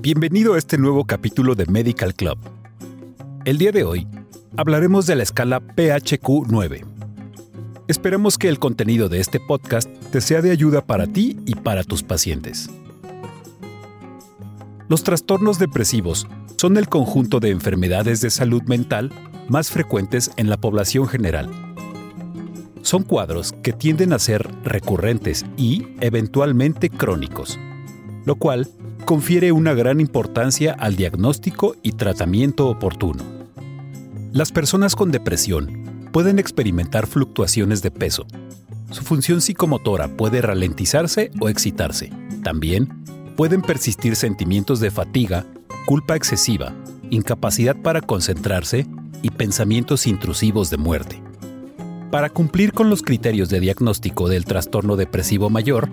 [0.00, 2.38] Bienvenido a este nuevo capítulo de Medical Club.
[3.44, 4.06] El día de hoy
[4.56, 6.84] hablaremos de la escala PHQ-9.
[7.88, 11.82] Esperamos que el contenido de este podcast te sea de ayuda para ti y para
[11.82, 12.70] tus pacientes.
[14.88, 19.10] Los trastornos depresivos son el conjunto de enfermedades de salud mental
[19.48, 21.50] más frecuentes en la población general.
[22.82, 27.58] Son cuadros que tienden a ser recurrentes y, eventualmente, crónicos,
[28.24, 28.68] lo cual
[29.08, 33.24] confiere una gran importancia al diagnóstico y tratamiento oportuno.
[34.32, 38.26] Las personas con depresión pueden experimentar fluctuaciones de peso.
[38.90, 42.12] Su función psicomotora puede ralentizarse o excitarse.
[42.44, 43.02] También
[43.34, 45.46] pueden persistir sentimientos de fatiga,
[45.86, 46.74] culpa excesiva,
[47.08, 48.86] incapacidad para concentrarse
[49.22, 51.22] y pensamientos intrusivos de muerte.
[52.10, 55.88] Para cumplir con los criterios de diagnóstico del trastorno depresivo mayor,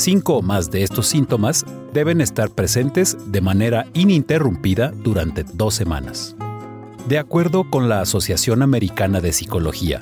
[0.00, 6.34] Cinco o más de estos síntomas deben estar presentes de manera ininterrumpida durante dos semanas.
[7.06, 10.00] De acuerdo con la Asociación Americana de Psicología,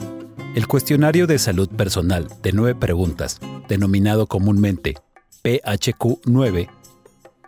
[0.55, 4.95] el cuestionario de salud personal de nueve preguntas, denominado comúnmente
[5.43, 6.69] PHQ-9,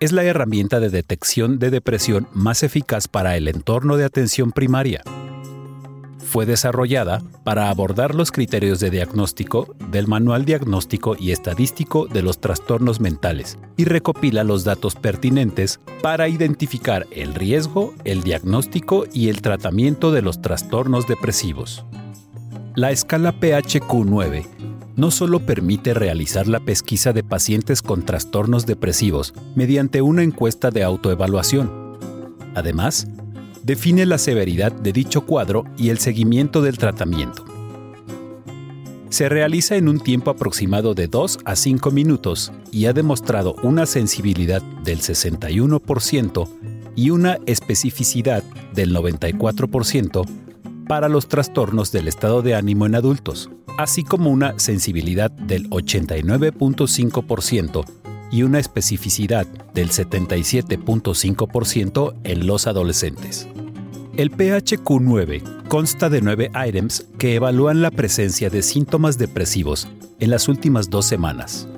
[0.01, 5.05] es la herramienta de detección de depresión más eficaz para el entorno de atención primaria
[6.31, 12.41] fue desarrollada para abordar los criterios de diagnóstico del Manual Diagnóstico y Estadístico de los
[12.41, 19.42] Trastornos Mentales y recopila los datos pertinentes para identificar el riesgo, el diagnóstico y el
[19.42, 21.85] tratamiento de los trastornos depresivos.
[22.77, 24.47] La escala PHQ-9
[24.95, 30.85] no solo permite realizar la pesquisa de pacientes con trastornos depresivos mediante una encuesta de
[30.85, 31.98] autoevaluación.
[32.55, 33.08] Además,
[33.63, 37.45] define la severidad de dicho cuadro y el seguimiento del tratamiento.
[39.11, 43.87] Se realiza en un tiempo aproximado de 2 a 5 minutos y ha demostrado una
[43.87, 46.48] sensibilidad del 61%
[46.95, 50.25] y una especificidad del 94%
[50.87, 57.99] para los trastornos del estado de ánimo en adultos, así como una sensibilidad del 89.5%
[58.30, 63.48] y una especificidad del 77.5% en los adolescentes.
[64.17, 70.48] El PHQ-9 consta de nueve items que evalúan la presencia de síntomas depresivos en las
[70.48, 71.68] últimas dos semanas.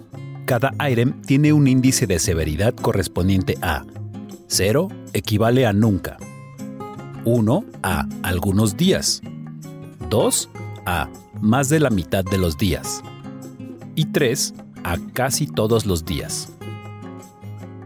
[0.46, 3.84] Cada item tiene un índice de severidad correspondiente a
[4.48, 6.16] 0 equivale a nunca,
[7.24, 9.22] 1 a algunos días,
[10.10, 10.50] 2
[10.84, 11.08] a
[11.40, 13.02] más de la mitad de los días
[13.94, 14.54] y 3
[14.84, 16.53] a casi todos los días.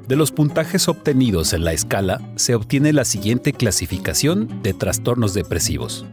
[0.08, 6.06] De los puntajes obtenidos en la escala se obtiene la siguiente clasificación de trastornos depresivos.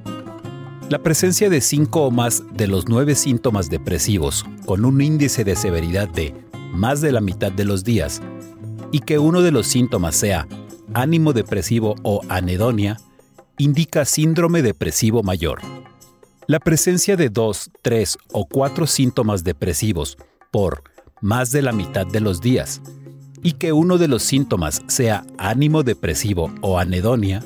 [0.90, 5.56] La presencia de 5 o más de los 9 síntomas depresivos con un índice de
[5.56, 6.34] severidad de
[6.74, 8.22] más de la mitad de los días
[8.92, 10.48] y que uno de los síntomas sea
[10.94, 12.98] ánimo depresivo o anedonia
[13.58, 15.62] indica síndrome depresivo mayor.
[16.48, 20.18] La presencia de 2, 3 o 4 síntomas depresivos
[20.54, 20.84] por
[21.20, 22.80] más de la mitad de los días
[23.42, 27.44] y que uno de los síntomas sea ánimo depresivo o anedonia,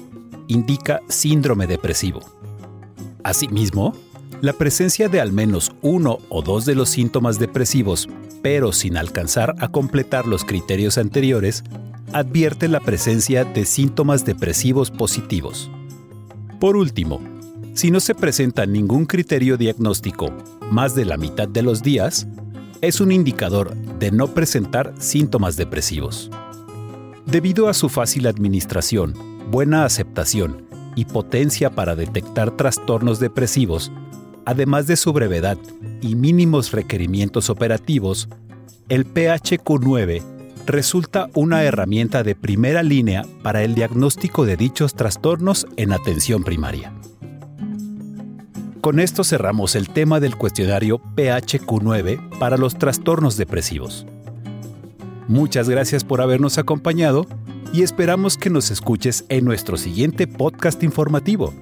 [0.47, 2.19] indica síndrome depresivo.
[3.23, 3.95] Asimismo,
[4.41, 8.09] la presencia de al menos uno o dos de los síntomas depresivos,
[8.43, 11.63] pero sin alcanzar a completar los criterios anteriores,
[12.11, 15.71] advierte la presencia de síntomas depresivos positivos.
[16.59, 17.21] Por último,
[17.73, 20.27] si no se presenta ningún criterio diagnóstico
[20.71, 22.27] más de la mitad de los días,
[22.81, 26.29] es un indicador de no presentar síntomas depresivos.
[27.25, 29.13] Debido a su fácil administración,
[29.49, 30.65] buena aceptación
[30.95, 33.91] y potencia para detectar trastornos depresivos,
[34.45, 35.57] además de su brevedad
[36.01, 38.29] y mínimos requerimientos operativos,
[38.89, 40.23] el PHQ-9
[40.65, 46.93] resulta una herramienta de primera línea para el diagnóstico de dichos trastornos en atención primaria
[48.87, 54.05] con esto cerramos el tema del cuestionario PHQ9 para los trastornos depresivos.
[55.27, 57.25] Muchas gracias por habernos acompañado
[57.73, 61.53] y esperamos que nos escuches en nuestro siguiente podcast informativo.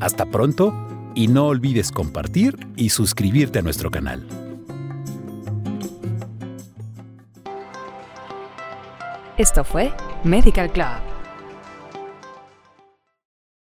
[0.00, 0.72] Hasta pronto
[1.14, 4.26] y no olvides compartir y suscribirte a nuestro canal.
[9.36, 9.92] Esto fue
[10.24, 11.09] Medical Club